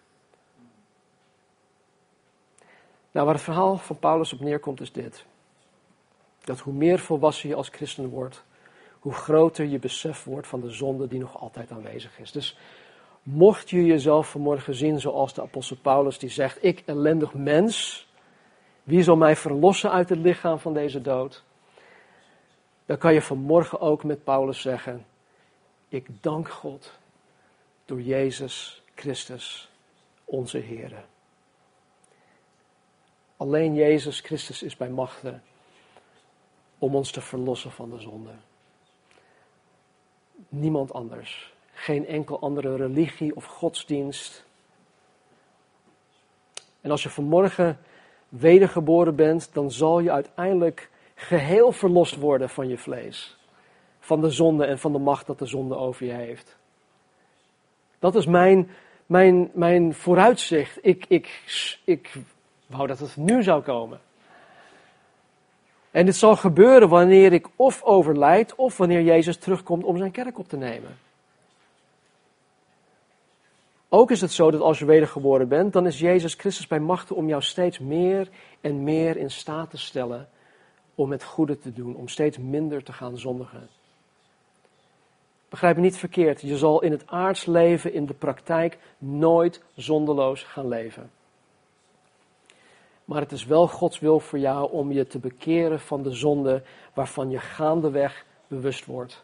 [3.11, 5.25] Nou, waar het verhaal van Paulus op neerkomt is dit.
[6.43, 8.43] Dat hoe meer volwassen je als christen wordt,
[9.05, 12.31] hoe groter je besef wordt van de zonde die nog altijd aanwezig is.
[12.31, 12.57] Dus
[13.23, 18.07] mocht je jezelf vanmorgen zien zoals de apostel Paulus die zegt, ik ellendig mens,
[18.83, 21.43] wie zal mij verlossen uit het lichaam van deze dood?
[22.85, 25.05] Dan kan je vanmorgen ook met Paulus zeggen,
[25.87, 26.91] ik dank God
[27.85, 29.69] door Jezus Christus,
[30.23, 31.05] onze Heer.
[33.37, 35.43] Alleen Jezus Christus is bij machten
[36.77, 38.31] om ons te verlossen van de zonde.
[40.57, 41.53] Niemand anders.
[41.73, 44.45] Geen enkel andere religie of godsdienst.
[46.81, 47.79] En als je vanmorgen
[48.29, 53.37] wedergeboren bent, dan zal je uiteindelijk geheel verlost worden van je vlees.
[53.99, 56.57] Van de zonde en van de macht dat de zonde over je heeft.
[57.99, 58.69] Dat is mijn,
[59.05, 60.77] mijn, mijn vooruitzicht.
[60.81, 61.43] Ik, ik,
[61.83, 62.13] ik
[62.67, 63.99] wou dat het nu zou komen.
[65.95, 70.39] En dit zal gebeuren wanneer ik of overlijd of wanneer Jezus terugkomt om zijn kerk
[70.39, 70.97] op te nemen.
[73.89, 77.15] Ook is het zo dat als je wedergeboren bent, dan is Jezus Christus bij machten
[77.15, 78.29] om jou steeds meer
[78.61, 80.27] en meer in staat te stellen
[80.95, 83.67] om het goede te doen, om steeds minder te gaan zondigen.
[85.49, 90.43] Begrijp me niet verkeerd, je zal in het aards leven, in de praktijk, nooit zondeloos
[90.43, 91.11] gaan leven.
[93.05, 96.63] Maar het is wel Gods wil voor jou om je te bekeren van de zonde
[96.93, 99.23] waarvan je gaandeweg bewust wordt.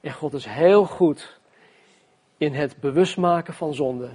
[0.00, 1.40] En God is heel goed
[2.36, 4.10] in het bewustmaken van zonde.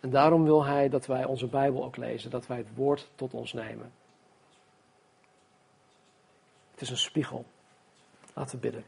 [0.00, 3.34] En daarom wil Hij dat wij onze Bijbel ook lezen, dat wij het woord tot
[3.34, 3.92] ons nemen.
[6.70, 7.44] Het is een spiegel.
[8.34, 8.84] Laten we bidden.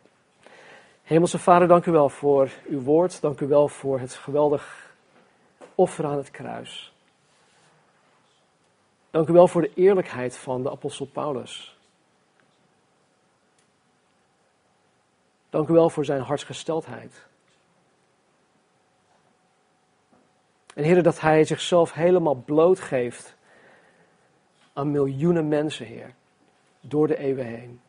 [1.02, 3.20] Hemelse Vader, dank u wel voor uw woord.
[3.20, 4.85] Dank u wel voor het geweldig
[5.76, 6.92] offer aan het kruis.
[9.10, 11.78] Dank u wel voor de eerlijkheid van de apostel Paulus.
[15.50, 17.26] Dank u wel voor zijn hartsgesteldheid.
[20.74, 23.36] En Heer, dat hij zichzelf helemaal blootgeeft
[24.72, 26.14] aan miljoenen mensen, Heer,
[26.80, 27.80] door de eeuwen heen.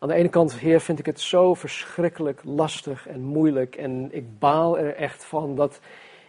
[0.00, 3.76] Aan de ene kant, Heer, vind ik het zo verschrikkelijk lastig en moeilijk.
[3.76, 5.80] En ik baal er echt van dat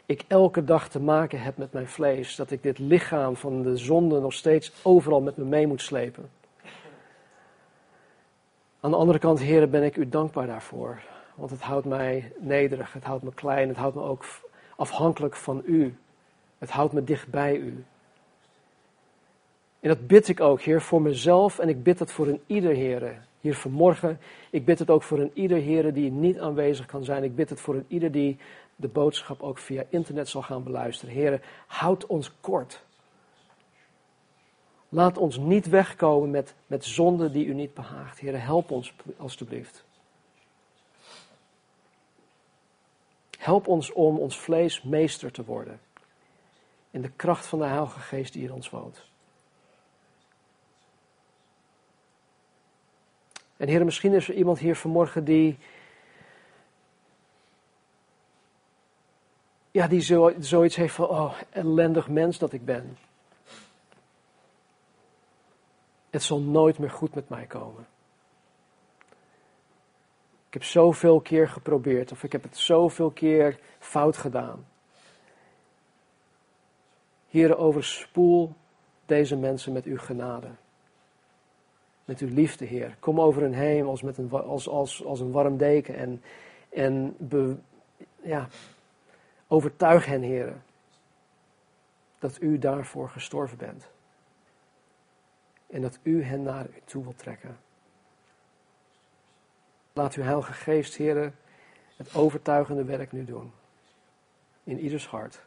[0.05, 2.35] ik elke dag te maken heb met mijn vlees.
[2.35, 6.29] Dat ik dit lichaam van de zonde nog steeds overal met me mee moet slepen.
[8.79, 11.01] Aan de andere kant, Heer, ben ik u dankbaar daarvoor.
[11.35, 14.25] Want het houdt mij nederig, het houdt me klein, het houdt me ook
[14.75, 15.97] afhankelijk van u.
[16.57, 17.83] Het houdt me dicht bij u.
[19.79, 22.73] En dat bid ik ook, Heer, voor mezelf en ik bid dat voor een ieder,
[22.73, 24.19] Heer hier vanmorgen.
[24.49, 27.23] Ik bid het ook voor een ieder Heer die niet aanwezig kan zijn.
[27.23, 28.37] Ik bid het voor een ieder die
[28.75, 31.13] de boodschap ook via internet zal gaan beluisteren.
[31.13, 32.83] Heren, houd ons kort.
[34.89, 38.19] Laat ons niet wegkomen met, met zonde die u niet behaagt.
[38.19, 39.83] Heer, help ons alstublieft.
[43.37, 45.79] Help ons om ons vlees meester te worden.
[46.91, 49.08] In de kracht van de Heilige Geest die in ons woont.
[53.59, 55.57] En Heer, misschien is er iemand hier vanmorgen die.
[59.71, 62.97] Ja, die zo, zoiets heeft van: oh, ellendig mens dat ik ben.
[66.09, 67.87] Het zal nooit meer goed met mij komen.
[70.47, 74.65] Ik heb zoveel keer geprobeerd, of ik heb het zoveel keer fout gedaan.
[77.29, 78.53] Heer, overspoel
[79.05, 80.49] deze mensen met uw genade.
[82.09, 82.95] Met uw liefde, Heer.
[82.99, 85.95] Kom over hun heen als, met een, als, als, als een warm deken.
[85.95, 86.23] En,
[86.69, 87.15] en
[88.21, 88.47] ja,
[89.47, 90.55] overtuig hen, Heer,
[92.19, 93.89] dat u daarvoor gestorven bent.
[95.67, 97.57] En dat u hen naar u toe wilt trekken.
[99.93, 101.33] Laat uw Heilige Geest, Heer,
[101.95, 103.51] het overtuigende werk nu doen.
[104.63, 105.41] In ieders hart.